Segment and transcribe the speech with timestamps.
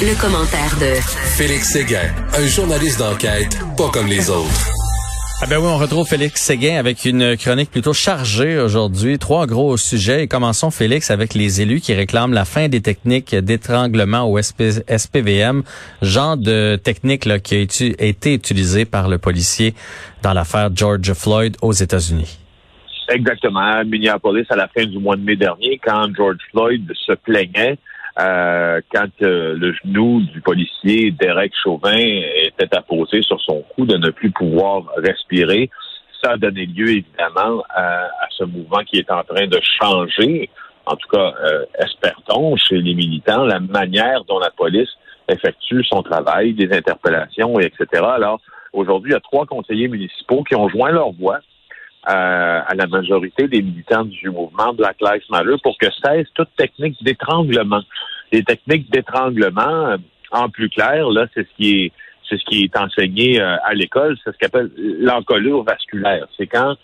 [0.00, 1.00] Le, commentaire de
[1.36, 4.72] Félix Séguin, un journaliste d'enquête pas comme les autres.
[5.40, 9.18] Ah ben oui, on retrouve Félix Séguin avec une chronique plutôt chargée aujourd'hui.
[9.18, 10.24] Trois gros sujets.
[10.24, 15.62] Et commençons, Félix, avec les élus qui réclament la fin des techniques d'étranglement au SPVM,
[16.02, 19.74] genre de technique là, qui a été utilisée par le policier
[20.22, 22.38] dans l'affaire George Floyd aux États-Unis.
[23.10, 23.60] Exactement.
[23.60, 27.78] À Minneapolis, à la fin du mois de mai dernier, quand George Floyd se plaignait
[28.20, 33.96] euh, quand euh, le genou du policier Derek Chauvin était apposé sur son cou de
[33.96, 35.68] ne plus pouvoir respirer.
[36.22, 40.48] Ça a donné lieu évidemment à, ce mouvement qui est en train de changer,
[40.86, 44.90] en tout cas, euh, espère-t-on, chez les militants, la manière dont la police
[45.28, 48.02] effectue son travail, des interpellations, etc.
[48.14, 48.40] Alors,
[48.72, 51.40] aujourd'hui, il y a trois conseillers municipaux qui ont joint leur voix
[52.08, 56.54] euh, à la majorité des militants du mouvement Black Lives Matter pour que cesse toute
[56.56, 57.80] technique d'étranglement.
[58.30, 59.96] Les techniques d'étranglement, euh,
[60.30, 61.92] en plus clair, là, c'est ce qui est
[62.28, 66.26] c'est ce qui est enseigné euh, à l'école, c'est ce qu'on appelle l'encolure vasculaire.
[66.36, 66.74] C'est quand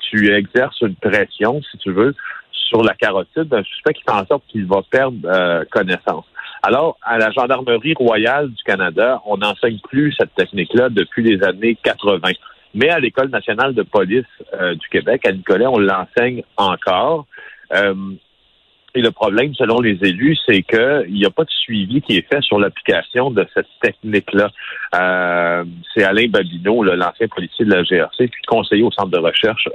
[0.00, 2.14] tu exerces une pression, si tu veux,
[2.50, 6.24] sur la carotide d'un suspect qui fait en sorte qu'il va perdre connaissance.
[6.62, 11.76] Alors, à la Gendarmerie royale du Canada, on n'enseigne plus cette technique-là depuis les années
[11.82, 12.30] 80.
[12.74, 17.26] Mais à l'École nationale de police euh, du Québec, à Nicolet, on l'enseigne encore.
[17.72, 17.94] Euh,
[18.92, 22.26] et le problème, selon les élus, c'est qu'il n'y a pas de suivi qui est
[22.28, 24.50] fait sur l'application de cette technique-là.
[24.96, 29.68] Euh, c'est Alain Babineau, l'ancien policier de la GRC, puis conseiller au Centre de recherche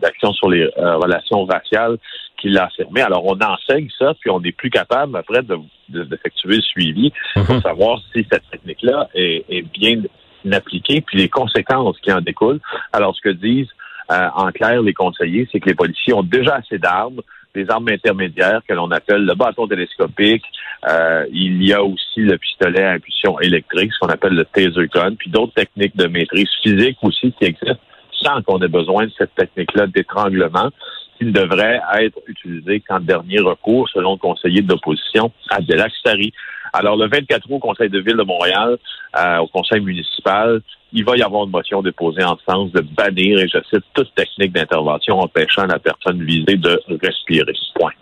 [0.00, 1.98] d'action sur les relations raciales,
[2.36, 3.00] qui l'a affirmé.
[3.00, 5.42] Alors, on enseigne ça, puis on n'est plus capable, après,
[5.88, 7.62] d'effectuer de, le suivi pour mm-hmm.
[7.62, 10.02] savoir si cette technique-là est, est bien
[10.52, 12.60] appliquée, puis les conséquences qui en découlent.
[12.92, 13.70] Alors, ce que disent
[14.10, 17.20] euh, en clair les conseillers, c'est que les policiers ont déjà assez d'armes,
[17.54, 20.44] des armes intermédiaires que l'on appelle le bâton télescopique.
[20.88, 24.88] Euh, il y a aussi le pistolet à impulsion électrique, ce qu'on appelle le taser
[24.94, 27.80] gun, puis d'autres techniques de maîtrise physique aussi qui existent
[28.22, 30.70] sans qu'on ait besoin de cette technique-là d'étranglement
[31.18, 36.32] qui devrait être utilisée qu'en dernier recours, selon le conseiller de l'opposition, Abdelak Sari.
[36.78, 38.76] Alors, le 24 août, au Conseil de ville de Montréal,
[39.18, 40.60] euh, au Conseil municipal,
[40.92, 44.14] il va y avoir une motion déposée en sens de bannir, et je cite, toute
[44.14, 47.52] technique d'intervention empêchant la personne visée de respirer.
[47.74, 47.92] Point.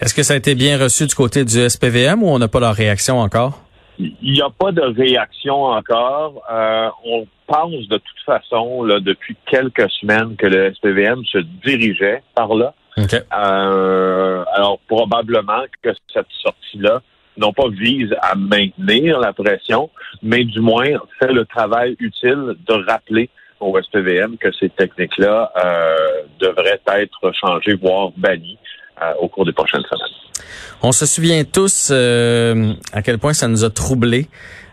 [0.00, 2.60] Est-ce que ça a été bien reçu du côté du SPVM ou on n'a pas
[2.60, 3.60] leur réaction encore?
[3.98, 6.42] Il n'y a pas de réaction encore.
[6.50, 12.22] Euh, on pense de toute façon, là, depuis quelques semaines, que le SPVM se dirigeait
[12.34, 12.74] par là.
[12.98, 17.00] Euh, alors, probablement que cette sortie-là
[17.36, 19.90] non pas vise à maintenir la pression,
[20.22, 20.86] mais du moins
[21.18, 23.30] fait le travail utile de rappeler
[23.60, 25.96] au SPVM que ces techniques-là euh,
[26.40, 28.58] devraient être changées, voire bannies
[29.02, 30.44] euh, au cours des prochaines semaines.
[30.82, 34.28] On se souvient tous euh, à quel point ça nous a troublés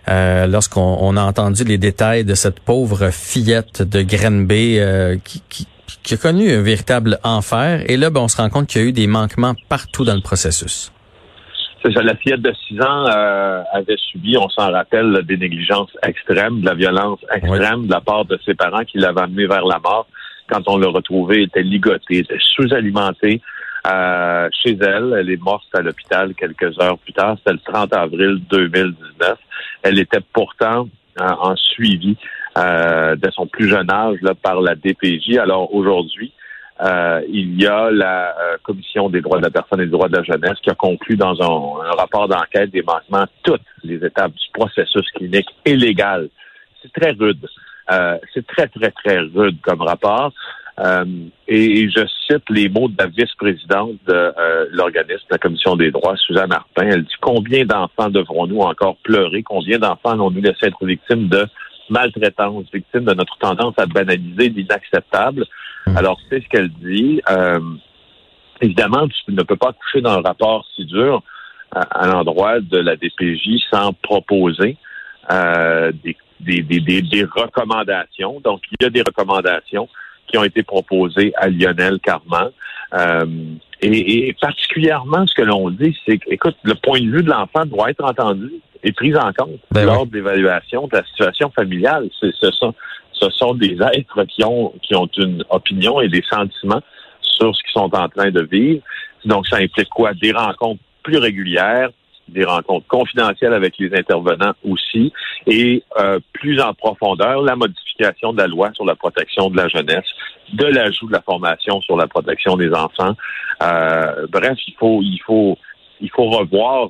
[0.07, 4.77] lorsqu'on a entendu les détails de cette pauvre fillette de Grenby
[5.23, 5.67] qui, qui,
[6.03, 7.89] qui, a connu un véritable enfer.
[7.89, 10.15] Et là, ben, on se rend compte qu'il y a eu des manquements partout dans
[10.15, 10.91] le processus.
[11.83, 15.89] C'est ça, la fillette de 6 ans euh, avait subi, on s'en rappelle, des négligences
[16.03, 19.65] extrêmes, de la violence extrême de la part de ses parents qui l'avaient amené vers
[19.65, 20.05] la mort.
[20.47, 23.41] Quand on l'a retrouvée, elle était ligotée, était sous-alimentée
[23.87, 25.15] euh, chez elle.
[25.17, 27.37] Elle est morte à l'hôpital quelques heures plus tard.
[27.39, 29.37] C'était le 30 avril 2019.
[29.81, 30.87] Elle était pourtant
[31.19, 32.15] euh, en suivi
[32.53, 35.37] de son plus jeune âge là, par la DPJ.
[35.37, 36.33] Alors aujourd'hui,
[36.81, 40.09] euh, il y a la euh, Commission des droits de la personne et des droits
[40.09, 44.31] de la jeunesse qui a conclu dans un, rapport d'enquête des manquements toutes les étapes
[44.31, 46.29] du processus clinique illégal.
[46.81, 47.47] C'est très rude.
[47.91, 50.33] Euh, c'est très, très, très rude comme rapport.
[51.47, 54.33] et, je cite les mots de la vice-présidente de
[54.71, 56.87] l'organisme, la Commission des droits, Suzanne Martin.
[56.87, 59.43] Elle dit combien d'enfants devrons-nous encore pleurer?
[59.43, 61.45] Combien d'enfants allons-nous laisser être victimes de
[61.89, 65.45] maltraitance, victimes de notre tendance à banaliser l'inacceptable?
[65.87, 65.97] Hum.
[65.97, 67.21] Alors, c'est ce qu'elle dit.
[67.29, 67.59] Euh,
[68.61, 71.23] évidemment, tu ne peux pas coucher dans un rapport si dur
[71.71, 74.77] à, l'endroit de la DPJ sans proposer
[75.31, 78.41] euh, des, des, des, des, recommandations.
[78.41, 79.87] Donc, il y a des recommandations.
[80.31, 82.49] Qui ont été proposés à Lionel Carman.
[82.93, 83.25] Euh,
[83.81, 87.29] et, et, particulièrement, ce que l'on dit, c'est que, écoute, le point de vue de
[87.29, 88.51] l'enfant doit être entendu
[88.83, 90.09] et pris en compte Ben lors oui.
[90.09, 92.09] de l'évaluation de la situation familiale.
[92.19, 92.73] Ce sont,
[93.13, 96.81] ce sont des êtres qui ont, qui ont une opinion et des sentiments
[97.21, 98.81] sur ce qu'ils sont en train de vivre.
[99.25, 100.13] Donc, ça implique quoi?
[100.13, 101.89] Des rencontres plus régulières,
[102.27, 105.11] des rencontres confidentielles avec les intervenants aussi,
[105.47, 109.67] et euh, plus en profondeur, la modification de la loi sur la protection de la
[109.67, 110.05] jeunesse,
[110.53, 113.15] de l'ajout de la formation sur la protection des enfants.
[113.61, 115.57] Euh, bref, il faut, il faut,
[115.99, 116.89] il faut revoir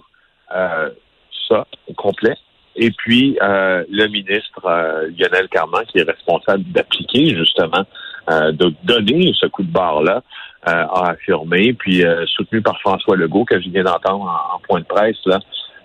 [0.56, 0.90] euh,
[1.48, 2.36] ça au complet.
[2.75, 4.62] Et puis, euh, le ministre
[5.18, 7.86] Lionel Carman, qui est responsable d'appliquer justement,
[8.30, 10.22] de donner ce coup de barre-là,
[10.68, 14.80] euh, a affirmé, puis soutenu par François Legault, que je viens d'entendre en, en point
[14.80, 15.40] de presse, là,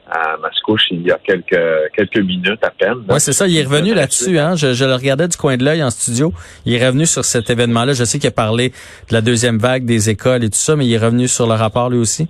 [0.09, 3.05] à Mascouche, il y a quelques, quelques minutes à peine.
[3.09, 3.47] Oui, c'est ça.
[3.49, 4.39] Il est revenu là-dessus.
[4.39, 4.55] Hein?
[4.55, 6.33] Je, je le regardais du coin de l'œil en studio.
[6.65, 7.93] Il est revenu sur cet événement-là.
[7.93, 10.87] Je sais qu'il a parlé de la deuxième vague des écoles et tout ça, mais
[10.87, 12.29] il est revenu sur le rapport lui aussi?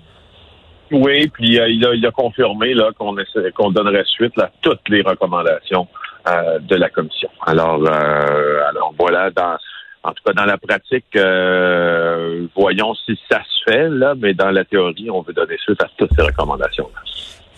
[0.93, 3.15] Oui, puis euh, il, a, il a confirmé là qu'on
[3.57, 5.89] qu'on donnerait suite à toutes les recommandations
[6.29, 7.29] euh, de la commission.
[7.45, 9.57] Alors, euh, alors voilà, dans,
[10.05, 14.53] en tout cas dans la pratique, euh, voyons si ça se fait là, mais dans
[14.53, 16.89] la théorie, on veut donner suite à toutes ces recommandations.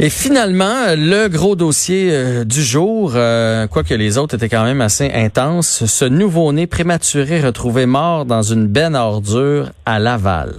[0.00, 4.80] Et finalement, le gros dossier euh, du jour, euh, quoique les autres étaient quand même
[4.80, 10.54] assez intenses, ce nouveau-né prématuré retrouvé mort dans une benne à ordures à Laval.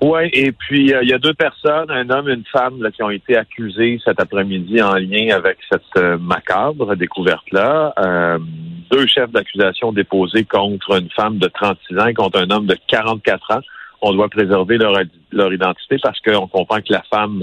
[0.00, 2.90] Oui, et puis euh, il y a deux personnes, un homme et une femme, là,
[2.92, 7.94] qui ont été accusés cet après-midi en lien avec cette euh, macabre découverte-là.
[7.98, 8.38] Euh,
[8.92, 12.76] deux chefs d'accusation déposés contre une femme de 36 ans et contre un homme de
[12.86, 13.60] 44 ans.
[14.00, 14.78] On doit préserver
[15.32, 17.42] leur identité parce qu'on comprend que la femme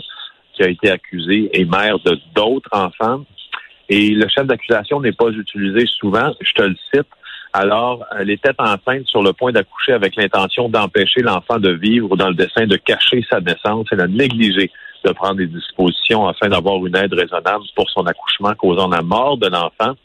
[0.56, 3.26] qui a été accusée est mère de d'autres enfants.
[3.90, 6.34] Et le chef d'accusation n'est pas utilisé souvent.
[6.42, 7.08] Je te le cite.
[7.54, 12.28] Alors, elle était enceinte sur le point d'accoucher avec l'intention d'empêcher l'enfant de vivre dans
[12.28, 13.88] le dessein de cacher sa naissance.
[13.92, 14.72] Elle a négligé
[15.06, 19.38] de prendre des dispositions afin d'avoir une aide raisonnable pour son accouchement causant la mort
[19.38, 19.96] de l'enfant.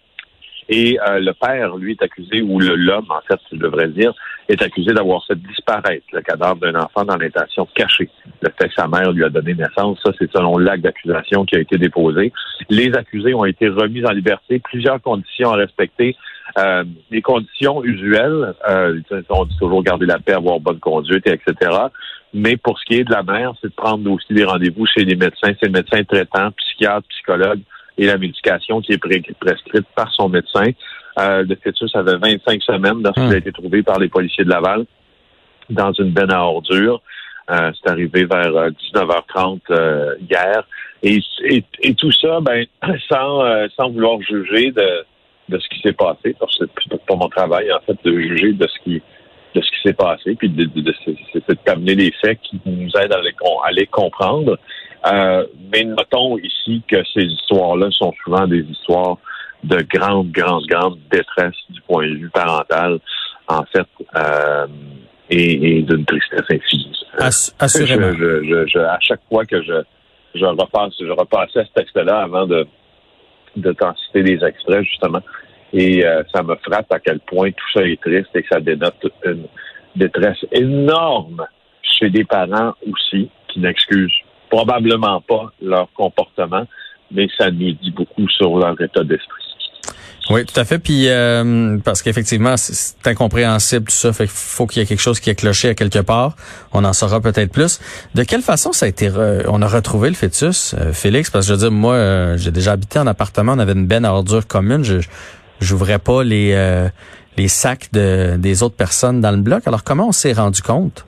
[0.72, 4.14] Et euh, le père, lui, est accusé, ou l'homme, en fait, je devrais dire,
[4.48, 8.08] est accusé d'avoir fait disparaître le cadavre d'un enfant dans l'intention de cacher
[8.40, 9.98] le fait que sa mère lui a donné naissance.
[10.04, 12.32] Ça, c'est selon l'acte d'accusation qui a été déposé.
[12.68, 14.60] Les accusés ont été remis en liberté.
[14.60, 16.16] Plusieurs conditions à respecter.
[16.56, 21.32] Euh, les conditions usuelles, euh, on dit toujours garder la paix, avoir bonne conduite, et
[21.32, 21.72] etc.
[22.32, 25.04] Mais pour ce qui est de la mère, c'est de prendre aussi des rendez-vous chez
[25.04, 27.60] les médecins, c'est le médecin traitant, psychiatre, psychologue
[28.00, 30.64] et la médication qui est prescrite par son médecin.
[31.18, 33.32] Euh, le fœtus avait 25 semaines lorsqu'il Hum.
[33.32, 34.86] a été trouvé par les policiers de Laval
[35.68, 37.02] dans une benne à ordures.
[37.50, 40.66] Euh, c'est arrivé vers euh, 19h30 euh, hier.
[41.02, 42.64] Et, et, et tout ça, ben,
[43.10, 45.04] sans, euh, sans vouloir juger de,
[45.50, 48.52] de ce qui s'est passé, parce que c'est pas mon travail, en fait, de juger
[48.54, 49.02] de ce qui
[49.52, 53.20] de ce qui s'est passé, puis de, de, de, les faits qui nous aident à
[53.20, 53.34] les,
[53.66, 54.56] à les comprendre.
[55.06, 59.16] Euh, mais notons ici que ces histoires-là sont souvent des histoires
[59.64, 62.98] de grande, grande, grande détresse du point de vue parental,
[63.48, 63.86] en fait,
[64.16, 64.66] euh,
[65.30, 66.92] et, et d'une tristesse infinie.
[67.14, 68.12] Euh, Ass- assurément.
[68.12, 69.82] je, je, je, à chaque fois que je,
[70.34, 72.66] je repasse, je repassais ce texte-là avant de,
[73.56, 75.22] de t'en citer des extraits, justement.
[75.72, 78.60] Et euh, ça me frappe à quel point tout ça est triste et que ça
[78.60, 79.46] dénote une
[79.96, 81.46] détresse énorme
[81.82, 84.10] chez des parents aussi qui n'excusent
[84.50, 86.66] probablement pas leur comportement,
[87.12, 89.44] mais ça nous dit beaucoup sur leur état d'esprit.
[90.28, 90.78] Oui, tout à fait.
[90.78, 94.12] Puis euh, parce qu'effectivement, c'est- incompréhensible tout ça.
[94.12, 96.36] Fait qu'il faut qu'il y ait quelque chose qui est cloché à quelque part.
[96.72, 97.80] On en saura peut-être plus.
[98.14, 101.30] De quelle façon ça a été re- on a retrouvé le fœtus, euh, Félix?
[101.30, 103.54] Parce que je veux dire, moi, euh, j'ai déjà habité en appartement.
[103.54, 104.84] On avait une benne à ordures commune.
[104.84, 104.98] Je
[105.60, 106.88] j'ouvrais pas les euh,
[107.36, 109.66] les sacs de des autres personnes dans le bloc.
[109.66, 111.06] Alors comment on s'est rendu compte?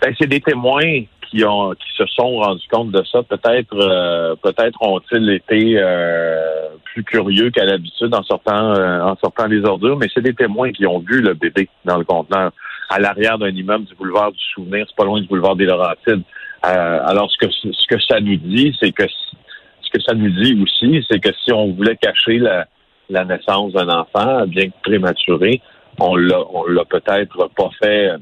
[0.00, 3.22] Ben, c'est des témoins qui ont qui se sont rendus compte de ça.
[3.22, 9.46] Peut-être euh, peut-être ont-ils été euh, plus curieux qu'à l'habitude en sortant euh, en sortant
[9.46, 12.52] les ordures, mais c'est des témoins qui ont vu le bébé dans le conteneur
[12.90, 16.22] à l'arrière d'un immeuble du boulevard du Souvenir, c'est pas loin du boulevard des Laurentides.
[16.66, 20.30] Euh, alors ce que ce que ça nous dit, c'est que ce que ça nous
[20.30, 22.66] dit aussi, c'est que si on voulait cacher la,
[23.10, 25.60] la naissance d'un enfant, bien que prématuré,
[26.00, 28.12] on l'a on l'a peut-être pas fait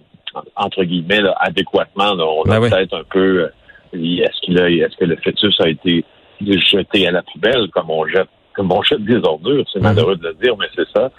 [0.57, 2.15] entre guillemets là, adéquatement.
[2.15, 2.25] là.
[2.25, 2.71] On a Ben oui.
[2.71, 3.49] peut-être un peu euh,
[3.95, 6.05] est-ce qu'il a est-ce que le fœtus a été
[6.41, 9.85] jeté à la poubelle comme on jette comme on jette des ordures, c'est Mhm.
[9.85, 11.11] malheureux de le dire, mais c'est ça.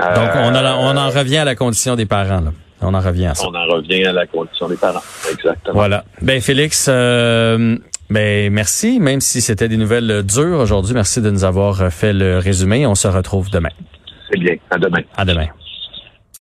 [0.00, 2.40] Donc on, a- Euh, on en revient à la condition des parents.
[2.40, 2.52] Là.
[2.82, 3.46] On en revient à ça.
[3.48, 5.00] on en revient à la condition des parents.
[5.30, 5.72] Exactement.
[5.74, 6.04] Voilà.
[6.20, 7.76] Ben Félix, euh,
[8.10, 9.00] ben merci.
[9.00, 12.86] Même si c'était des nouvelles dures aujourd'hui, merci de nous avoir fait le résumé.
[12.86, 13.70] On se retrouve demain.
[14.30, 14.56] C'est bien.
[14.70, 15.00] À demain.
[15.16, 15.46] À demain.